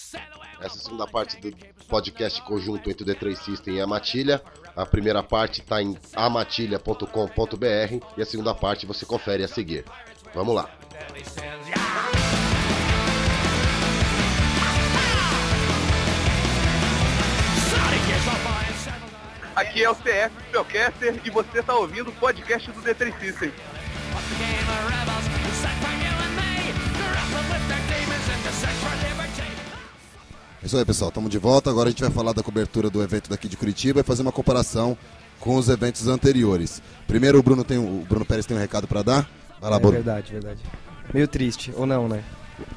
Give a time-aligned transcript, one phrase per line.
[0.00, 0.18] Essa
[0.60, 4.42] é a segunda parte do podcast conjunto entre o The3 System e a Matilha.
[4.76, 9.84] A primeira parte está em amatilha.com.br e a segunda parte você confere a seguir.
[10.34, 10.70] Vamos lá.
[19.54, 23.52] Aqui é o CF Spellcaster e você está ouvindo o podcast do D3 System.
[29.26, 29.29] É
[30.62, 31.08] isso aí, pessoal.
[31.08, 31.70] Estamos de volta.
[31.70, 34.32] Agora a gente vai falar da cobertura do evento daqui de Curitiba e fazer uma
[34.32, 34.96] comparação
[35.38, 36.82] com os eventos anteriores.
[37.06, 39.30] Primeiro, o Bruno, tem, o Bruno Pérez tem um recado para dar.
[39.60, 39.94] Vai lá, é Bruno.
[39.94, 40.60] verdade, verdade.
[41.12, 42.22] Meio triste, ou não, né?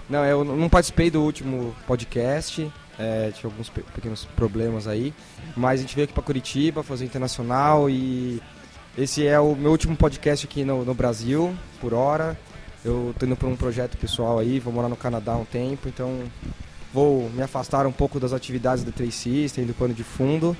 [0.09, 5.13] Não, eu não participei do último podcast, é, tive alguns pe- pequenos problemas aí,
[5.57, 8.41] mas a gente veio aqui para Curitiba fazer internacional e
[8.97, 12.39] esse é o meu último podcast aqui no, no Brasil, por hora.
[12.83, 15.89] Eu tô indo para um projeto pessoal aí, vou morar no Canadá há um tempo,
[15.89, 16.21] então
[16.93, 20.55] vou me afastar um pouco das atividades do Três System, do pano de fundo.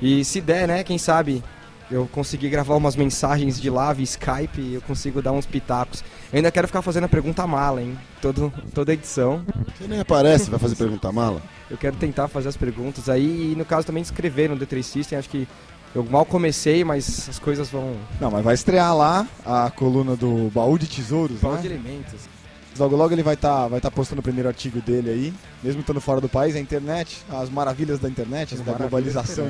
[0.00, 1.42] E se der, né, quem sabe
[1.90, 6.02] eu consegui gravar umas mensagens de lá via Skype e eu consigo dar uns pitacos.
[6.32, 7.96] Eu ainda quero ficar fazendo a pergunta mala, hein?
[8.20, 9.44] Todo, toda edição.
[9.76, 11.42] Você nem aparece, vai fazer pergunta mala?
[11.70, 15.18] Eu quero tentar fazer as perguntas aí e no caso também escrever no D3 System.
[15.18, 15.46] Acho que
[15.94, 17.96] eu mal comecei, mas as coisas vão.
[18.20, 21.60] Não, mas vai estrear lá a coluna do Baú de Tesouros, Baú né?
[21.60, 22.33] de elementos.
[22.78, 26.00] Logo logo ele vai estar vai tá postando o primeiro artigo dele aí, mesmo estando
[26.00, 29.46] fora do país, a internet, as maravilhas da internet, da globalização.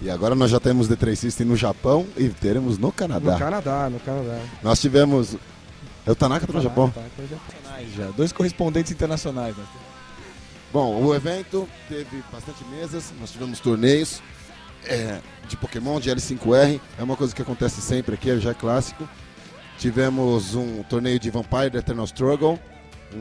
[0.00, 3.32] E agora nós já temos The3 System no Japão e teremos no Canadá.
[3.32, 4.40] No Canadá, no Canadá.
[4.62, 5.36] Nós tivemos.
[6.06, 6.88] É o Tanaka tá no Japão?
[6.90, 7.86] Tá, tá no Japão.
[7.96, 9.56] Já, dois correspondentes internacionais.
[9.56, 9.64] Né?
[10.72, 14.22] Bom, o evento teve bastante mesas, nós tivemos torneios
[14.84, 19.08] é, de Pokémon, de L5R, é uma coisa que acontece sempre aqui, já é clássico.
[19.78, 22.58] Tivemos um torneio de Vampire The Eternal Struggle,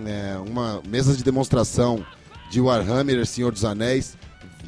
[0.05, 2.03] é, uma mesa de demonstração
[2.49, 4.17] de Warhammer, Senhor dos Anéis,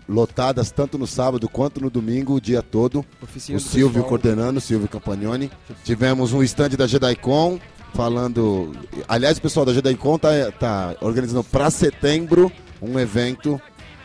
[0.08, 3.04] lotadas tanto no sábado quanto no domingo, o dia todo.
[3.22, 4.08] Oficina o Silvio pessoal.
[4.08, 5.52] coordenando, o Silvio Campagnoni.
[5.84, 7.60] Tivemos um stand da JediCon
[7.96, 8.72] falando.
[9.08, 13.60] Aliás, o pessoal da JediCon tá, tá organizando para setembro um evento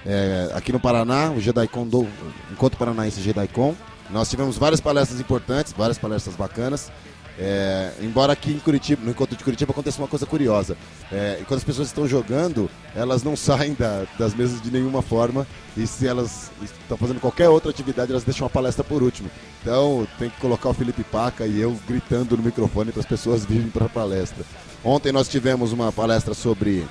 [0.06, 2.06] é, aqui no Paraná, o JediCon do
[2.50, 3.74] Encontro Paranaense JediCon.
[4.10, 6.90] Nós tivemos várias palestras importantes, várias palestras bacanas.
[7.36, 10.76] É, embora aqui em Curitiba, no encontro de Curitiba, aconteça uma coisa curiosa.
[11.10, 15.46] É, quando as pessoas estão jogando, elas não saem da- das mesas de nenhuma forma.
[15.76, 19.28] E se elas estão fazendo qualquer outra atividade, elas deixam a palestra por último.
[19.60, 23.44] Então tem que colocar o Felipe Paca e eu gritando no microfone para as pessoas
[23.44, 24.44] virem para a palestra.
[24.84, 26.86] Ontem nós tivemos uma palestra sobre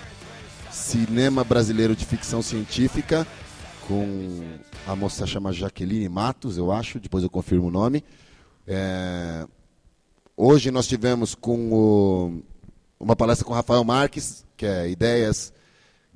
[0.72, 3.26] cinema brasileiro de ficção científica
[3.88, 4.42] com
[4.88, 8.04] a moça chama Jaqueline Matos, eu acho, depois eu confirmo o nome.
[8.68, 9.46] É,
[10.36, 12.42] Hoje nós tivemos com o-
[13.00, 15.54] uma palestra com o Rafael Marques, que é ideias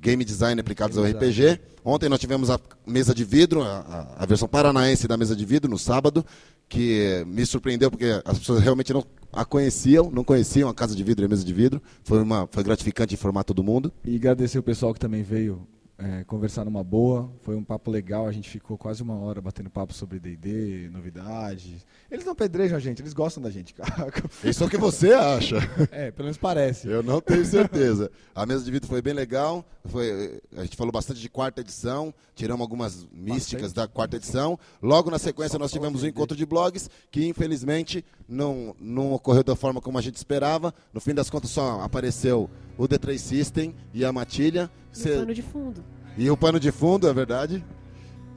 [0.00, 1.60] game design aplicados ao RPG.
[1.84, 5.44] Ontem nós tivemos a mesa de vidro, a, a- a versão paranaense da mesa de
[5.44, 6.24] vidro no sábado,
[6.68, 11.02] que me surpreendeu porque as pessoas realmente não a conheciam, não conheciam a casa de
[11.04, 11.80] vidro e a mesa de vidro.
[12.04, 13.92] Foi uma foi gratificante informar todo mundo.
[14.04, 15.66] E agradecer o pessoal que também veio
[15.98, 17.28] é, conversar numa boa.
[17.42, 21.84] Foi um papo legal, a gente ficou quase uma hora batendo papo sobre D&D, novidades.
[22.08, 24.12] Eles não pedrejam a gente, eles gostam da gente, cara.
[24.44, 25.56] Isso é o que você acha.
[25.90, 26.86] É, pelo menos parece.
[26.86, 28.10] Eu não tenho certeza.
[28.34, 29.64] A mesa de vidro foi bem legal.
[29.86, 34.58] Foi, a gente falou bastante de quarta edição, tiramos algumas místicas da quarta edição.
[34.80, 39.56] Logo na sequência nós tivemos um encontro de blogs que infelizmente não, não ocorreu da
[39.56, 40.72] forma como a gente esperava.
[40.92, 44.70] No fim das contas só apareceu o D3 System e a Matilha.
[44.92, 45.84] Cê- pano de fundo.
[46.16, 47.64] E o pano de fundo, é verdade.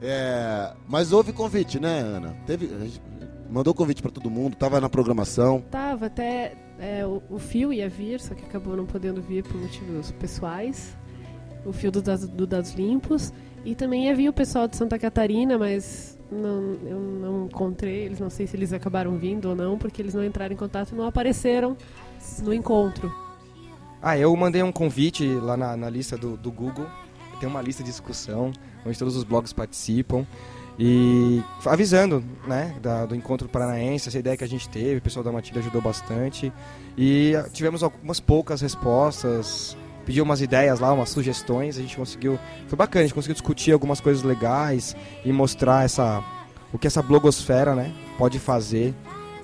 [0.00, 2.36] É, mas houve convite, né, Ana?
[2.46, 2.68] Teve,
[3.50, 5.62] mandou convite para todo mundo, estava na programação.
[5.70, 6.54] Tava até.
[6.78, 10.96] é, o, o Fio ia vir, só que acabou não podendo vir por motivos pessoais.
[11.64, 13.32] O Fio do Dados, do Dados Limpos.
[13.64, 18.18] E também ia vir o pessoal de Santa Catarina, mas não, eu não encontrei eles.
[18.18, 20.94] Não sei se eles acabaram vindo ou não, porque eles não entraram em contato e
[20.96, 21.76] não apareceram
[22.42, 23.12] no encontro.
[24.02, 26.86] Ah, eu mandei um convite lá na, na lista do, do Google.
[27.38, 28.52] Tem uma lista de discussão,
[28.84, 30.26] onde todos os blogs participam.
[30.78, 35.22] E avisando, né, da- do encontro paranaense, essa ideia que a gente teve, o pessoal
[35.22, 36.52] da Matilha ajudou bastante.
[36.96, 42.38] E ah, tivemos algumas poucas respostas, pediu umas ideias lá, umas sugestões, a gente conseguiu.
[42.66, 46.24] Foi bacana, a gente conseguiu discutir algumas coisas legais e mostrar essa
[46.72, 48.94] o que essa blogosfera, né, pode fazer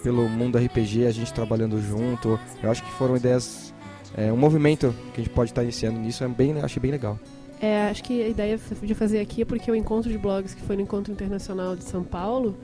[0.02, 2.40] pelo mundo RPG, a gente trabalhando junto.
[2.62, 3.74] Eu acho que foram ideias
[4.16, 7.18] é, um movimento que a gente pode estar iniciando nisso, é bem, achei bem legal.
[7.60, 10.62] É, acho que a ideia de fazer aqui é porque o encontro de blogs que
[10.62, 12.56] foi no Encontro Internacional de São Paulo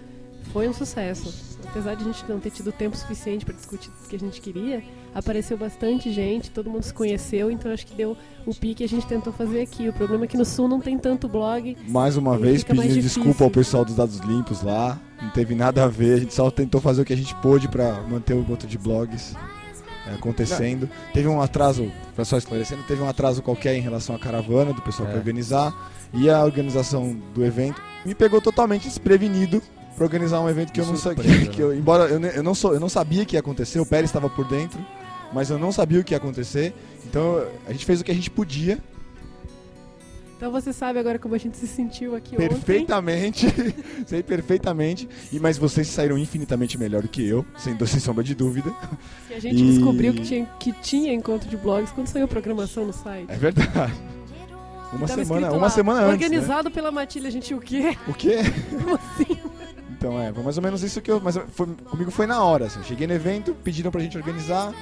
[0.53, 1.57] foi um sucesso.
[1.67, 4.41] Apesar de a gente não ter tido tempo suficiente para discutir o que a gente
[4.41, 8.85] queria, apareceu bastante gente, todo mundo se conheceu, então acho que deu o pique que
[8.85, 9.89] a gente tentou fazer aqui.
[9.89, 11.77] O problema é que no Sul não tem tanto blog.
[11.89, 15.01] Mais uma vez pedindo desculpa ao pessoal dos dados limpos lá.
[15.21, 17.67] Não teve nada a ver, a gente só tentou fazer o que a gente pôde
[17.67, 19.35] para manter o encontro de blogs
[20.07, 20.89] é, acontecendo.
[21.13, 24.83] Teve um atraso, pra só esclarecendo, teve um atraso qualquer em relação à caravana do
[24.83, 25.17] pessoal que É.
[25.17, 29.63] ia organizar e a organização do evento me pegou totalmente desprevenido
[29.97, 32.75] para organizar um evento que eu não sabia, que eu, embora eu, eu não sou,
[32.75, 34.79] eu não sabia que ia acontecer, o Pérez estava por dentro,
[35.33, 36.75] mas eu não sabia o que ia acontecer.
[37.05, 38.79] Então a gente fez o que a gente podia
[40.37, 42.49] Então você sabe agora como a gente se sentiu aqui ontem.
[42.49, 43.47] Perfeitamente,
[44.07, 45.09] sei perfeitamente.
[45.33, 48.71] E mas vocês saíram infinitamente melhor do que eu, sem, sem sombra de dúvida.
[49.29, 52.29] Que a gente E- descobriu que tinha, que tinha encontro de blogs quando saiu a
[52.29, 53.31] programação no site.
[53.31, 53.93] É verdade.
[54.93, 56.09] Uma semana, escrito uma lá, semana antes.
[56.09, 56.13] né?
[56.27, 57.97] Organizado pela Matilha, a gente o quê?
[58.07, 58.39] O quê?
[58.71, 59.39] Como assim?
[59.97, 61.21] Então é, foi mais ou menos isso que eu.
[61.21, 62.67] Mas foi, comigo foi na hora.
[62.67, 64.73] Assim, cheguei no evento, pediram pra gente organizar,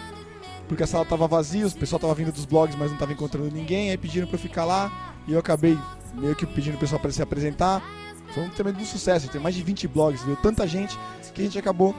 [0.68, 3.50] porque a sala tava vazia, o pessoal tava vindo dos blogs, mas não tava encontrando
[3.50, 5.78] ninguém, aí pediram pra eu ficar lá, e eu acabei
[6.14, 7.82] meio que pedindo o pessoal pra se apresentar.
[8.34, 10.98] Foi um tremendo sucesso, tem mais de 20 blogs, viu tanta gente
[11.34, 11.94] que a gente acabou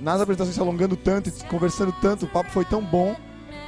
[0.00, 3.16] nas apresentações se alongando tanto, conversando tanto, o papo foi tão bom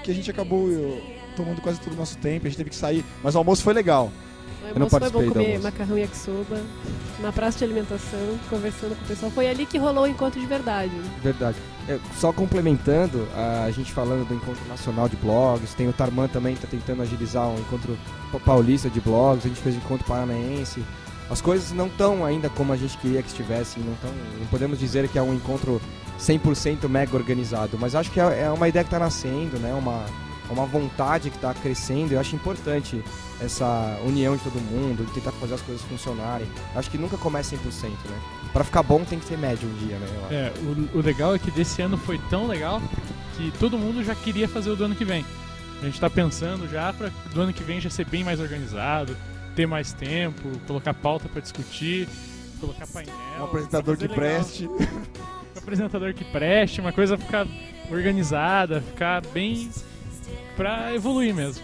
[0.05, 1.03] que a gente acabou eu,
[1.35, 3.75] tomando quase todo o nosso tempo, a gente teve que sair, mas o almoço foi
[3.75, 4.11] legal.
[4.63, 6.61] O Eu não foi bom comer macarrão e yakisoba
[7.21, 9.31] na praça de alimentação, conversando com o pessoal.
[9.33, 10.93] Foi ali que rolou o encontro de verdade.
[11.23, 11.57] Verdade.
[11.89, 13.29] É, só complementando,
[13.65, 17.01] a gente falando do encontro nacional de blogs, tem o Tarman também que tá tentando
[17.03, 17.97] agilizar um encontro
[18.33, 20.83] pa- paulista de blogs, a gente fez o encontro paranaense.
[21.31, 24.79] As coisas não estão ainda como a gente queria que estivessem, não, tão, não podemos
[24.81, 25.81] dizer que é um encontro
[26.21, 29.73] 100% mega organizado, mas acho que é, é uma ideia que está nascendo, né?
[29.75, 30.05] Uma,
[30.49, 32.13] é uma vontade que está crescendo.
[32.13, 33.03] Eu acho importante
[33.41, 36.47] essa união de todo mundo, de tentar fazer as coisas funcionarem.
[36.75, 38.21] Acho que nunca começa 100%, né?
[38.53, 40.07] Para ficar bom tem que ser médio um dia, né?
[40.31, 40.37] eu.
[40.37, 40.53] É,
[40.95, 42.81] o, o legal é que desse ano foi tão legal
[43.37, 45.25] que todo mundo já queria fazer o do ano que vem.
[45.83, 49.15] A gente tá pensando já para do ano que vem já ser bem mais organizado,
[49.55, 52.09] ter mais tempo, colocar pauta para discutir,
[52.59, 53.15] colocar painel.
[53.39, 54.35] Um apresentador que fazer legal.
[54.37, 54.69] preste.
[55.57, 57.47] Um apresentador que preste, uma coisa ficar
[57.91, 59.71] organizada, ficar bem
[60.57, 61.63] pra evoluir mesmo.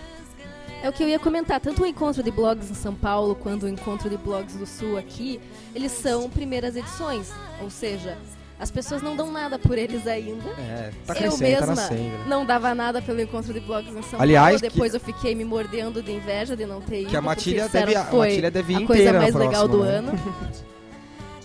[0.83, 3.67] É o que eu ia comentar, tanto o encontro de blogs em São Paulo quanto
[3.67, 5.41] o encontro de blogs do Sul aqui,
[5.75, 7.31] eles são primeiras edições,
[7.63, 8.19] ou seja,
[8.59, 10.49] as pessoas não dão nada por eles ainda.
[10.59, 12.01] É, tá eu crescendo, mesma tá nascendo.
[12.03, 12.25] né?
[12.27, 15.45] não dava nada pelo encontro de blogs em São Aliás, Paulo, depois eu fiquei me
[15.45, 18.29] mordendo de inveja de não ter ido, Que a porque Matilha deve, que a foi
[18.29, 19.97] Matilha deve ir a coisa mais legal do né?
[19.99, 20.13] ano.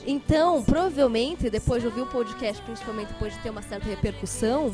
[0.09, 4.73] Então, provavelmente, depois de ouvir o podcast, principalmente depois de ter uma certa repercussão,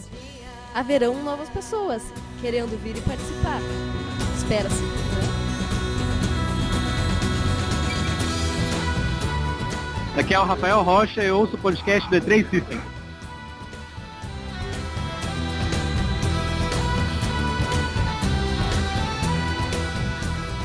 [0.74, 2.02] haverão novas pessoas
[2.42, 3.60] querendo vir e participar.
[4.38, 4.84] Espera-se?
[10.18, 12.80] Aqui é o Rafael Rocha, eu ouço o podcast do E3 System.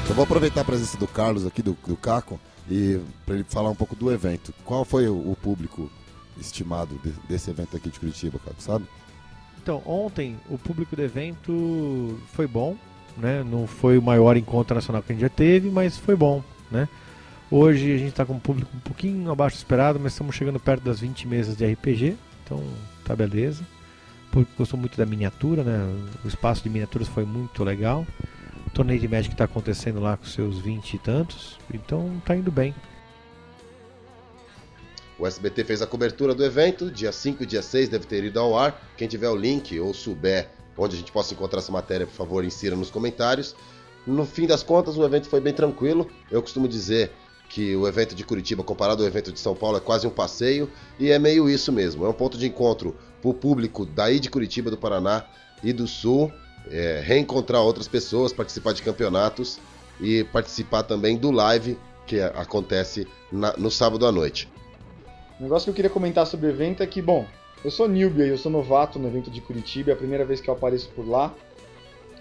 [0.09, 2.41] Eu vou aproveitar a presença do Carlos aqui, do, do Caco,
[2.71, 4.53] e para ele falar um pouco do evento.
[4.65, 5.91] Qual foi o, o público
[6.41, 8.87] estimado de- desse evento aqui de Curitiba, Caco, sabe?
[9.69, 12.75] Então, ontem o público do evento foi bom,
[13.19, 13.45] né?
[13.45, 16.89] Não foi o maior encontro nacional que a gente já teve, mas foi bom, né?
[17.51, 20.59] Hoje a gente está com um público um pouquinho abaixo do esperado, mas estamos chegando
[20.59, 22.65] perto das 20 mesas de RPG, então
[23.05, 23.63] tá beleza.
[24.29, 25.79] O público gostou muito da miniatura, né?
[26.25, 28.07] O espaço de miniaturas foi muito legal.
[28.67, 32.51] O torneio de Magic está acontecendo lá com seus 20 e tantos, então tá indo
[32.51, 32.75] bem.
[35.19, 38.39] O SBT fez a cobertura do evento, dia 5 e dia 6 deve ter ido
[38.39, 38.81] ao ar.
[38.97, 42.45] Quem tiver o link ou souber onde a gente possa encontrar essa matéria, por favor,
[42.45, 43.57] insira nos comentários.
[44.07, 46.09] No fim das contas, o evento foi bem tranquilo.
[46.31, 47.11] Eu costumo dizer
[47.49, 50.71] que o evento de Curitiba, comparado ao evento de São Paulo, é quase um passeio,
[51.01, 52.07] e é meio isso mesmo.
[52.07, 55.25] É um ponto de encontro para o público daí de Curitiba, do Paraná
[55.65, 56.31] e do Sul,
[56.71, 59.59] é, reencontrar outras pessoas, participar de campeonatos
[60.01, 64.49] e participar também do live que acontece na- no sábado à noite.
[65.39, 67.25] O negócio que eu queria comentar sobre o evento é que, bom,
[67.65, 70.49] eu sou newbie, eu sou novato no evento de Curitiba, é a primeira vez que
[70.49, 71.33] eu apareço por lá.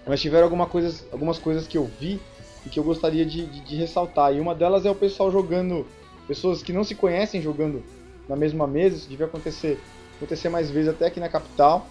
[0.06, 2.20] Mas tiveram alguma coisas, algumas coisas que eu vi
[2.64, 4.34] e que eu gostaria de, de- de ressaltar.
[4.34, 5.86] E uma delas é o pessoal jogando,
[6.26, 7.82] pessoas que não se conhecem jogando
[8.28, 9.78] na mesma mesa, isso devia acontecer,
[10.16, 11.86] acontecer mais vezes até aqui na capital.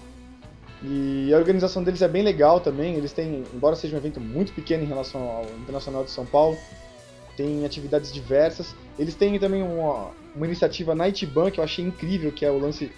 [0.83, 4.53] E a organização deles é bem legal também, eles têm, embora seja um evento muito
[4.53, 6.55] pequeno em relação ao Internacional de São Paulo,
[7.37, 8.75] tem atividades diversas.
[8.97, 12.59] Eles têm também uma, uma iniciativa Night Ban que eu achei incrível, que é o
[12.59, 12.91] lance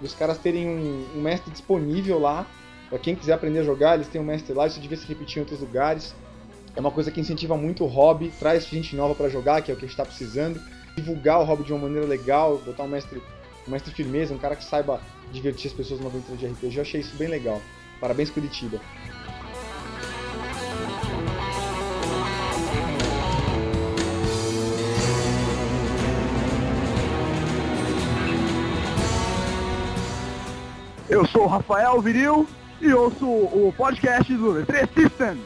[0.00, 2.46] dos caras terem um, um mestre disponível lá.
[2.90, 5.38] Para quem quiser aprender a jogar, eles têm um mestre lá, isso devia se repetir
[5.38, 6.14] em outros lugares.
[6.76, 9.74] É uma coisa que incentiva muito o hobby, traz gente nova para jogar, que é
[9.74, 10.60] o que a gente está precisando.
[10.94, 13.20] divulgar o hobby de uma maneira legal, botar um mestre,
[13.66, 15.00] um mestre firmeza, um cara que saiba
[15.32, 16.76] divertir as pessoas numa aventura de RPG.
[16.76, 17.60] Eu achei isso bem legal.
[18.00, 18.78] Parabéns, Curitiba.
[31.16, 32.46] Eu sou o Rafael Viril
[32.78, 35.40] e ouço o podcast do The System.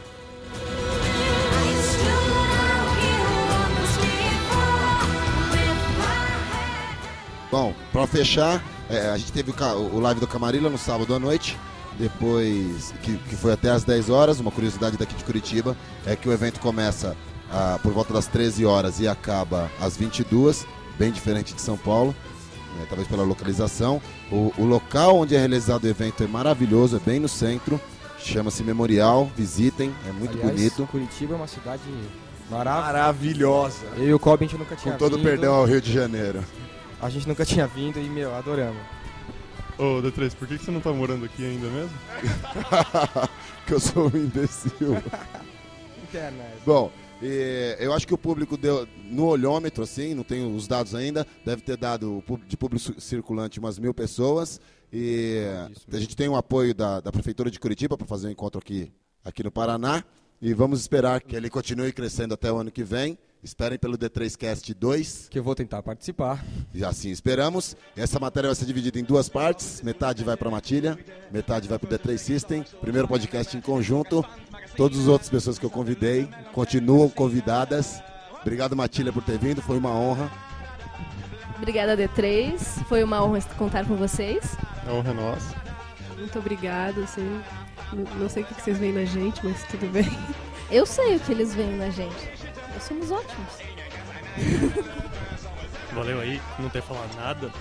[7.49, 11.19] Bom, pra fechar, é, a gente teve o, o live do Camarilla no sábado à
[11.19, 11.57] noite,
[11.97, 14.41] depois que, que foi até às 10 horas.
[14.41, 17.15] Uma curiosidade daqui de Curitiba é que o evento começa
[17.49, 20.67] ah, por volta das 13 horas e acaba às 22,
[20.99, 22.13] bem diferente de São Paulo,
[22.75, 24.01] né, talvez pela localização.
[24.31, 27.79] O, o local onde é realizado o evento é maravilhoso, é bem no centro,
[28.19, 30.87] chama-se Memorial, visitem, é muito Aliás, bonito.
[30.87, 31.83] Curitiba é uma cidade
[32.49, 32.91] maravilhosa.
[32.91, 33.85] Maravilhosa.
[33.97, 35.25] Eu e o Kobe a gente nunca tinha Com todo vindo.
[35.25, 36.43] perdão ao Rio de Janeiro.
[37.01, 38.81] A gente nunca tinha vindo e, meu, adoramos.
[39.77, 41.97] Ô, D3, por que que você não tá morando aqui ainda mesmo?
[43.65, 45.01] que eu sou um imbecil.
[46.03, 46.61] Interna essa.
[46.65, 50.95] Bom, e eu acho que o público deu no olhômetro, assim, não tenho os dados
[50.95, 54.59] ainda, deve ter dado o de público ci- circulante umas mil pessoas.
[54.91, 55.43] E
[55.91, 58.91] a gente tem o apoio da, da Prefeitura de Curitiba para fazer um encontro aqui,
[59.23, 60.03] aqui no Paraná.
[60.41, 63.17] E vamos esperar que ele continue crescendo até o ano que vem.
[63.43, 65.27] Esperem pelo D3Cast 2.
[65.29, 66.45] Que eu vou tentar participar.
[66.73, 67.75] E assim esperamos.
[67.95, 69.81] Essa matéria vai ser dividida em duas partes.
[69.81, 70.97] Metade vai para Matilha,
[71.31, 72.63] metade vai para o D3 System.
[72.79, 74.23] Primeiro podcast em conjunto.
[74.77, 78.01] Todas as outras pessoas que eu convidei continuam convidadas.
[78.41, 79.61] Obrigado, Matilha, por ter vindo.
[79.61, 80.31] Foi uma honra.
[81.57, 82.57] Obrigada, D3.
[82.87, 84.55] Foi uma honra contar com vocês.
[84.87, 85.55] A honra é nossa.
[86.15, 87.41] Muito obrigada, assim.
[88.19, 90.05] Não sei o que que vocês veem na gente, mas tudo bem.
[90.69, 92.50] Eu sei o que eles veem na gente.
[92.81, 93.53] Nós somos ótimos.
[95.93, 97.51] Valeu aí não ter falado nada.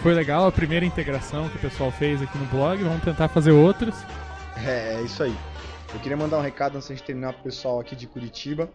[0.00, 2.80] Foi legal a primeira integração que o pessoal fez aqui no blog.
[2.84, 3.96] Vamos tentar fazer outras.
[4.64, 5.36] É, é isso aí.
[5.92, 8.70] Eu queria mandar um recado antes de terminar pro pessoal aqui de Curitiba.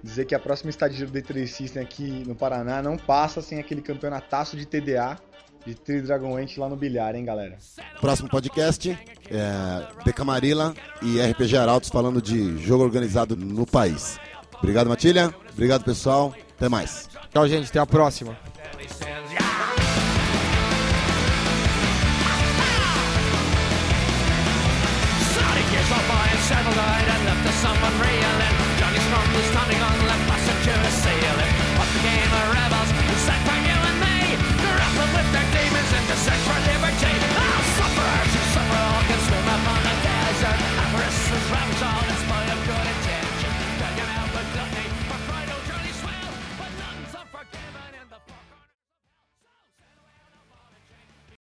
[0.00, 3.82] Dizer que a próxima estadia do D3 System aqui no Paraná não passa sem aquele
[3.82, 5.18] campeonataço de TDA
[5.66, 7.58] de Tri Dragon Ant lá no bilhar, hein, galera?
[8.00, 8.98] Próximo podcast
[9.30, 14.18] é De Camarilla e RPG Arautos falando de jogo organizado no país.
[14.58, 15.34] Obrigado, Matilha.
[15.52, 16.34] Obrigado, pessoal.
[16.56, 17.08] Até mais.
[17.32, 17.68] Tchau, gente.
[17.68, 18.36] Até a próxima.